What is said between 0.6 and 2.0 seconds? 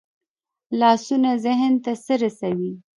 لاسونه ذهن ته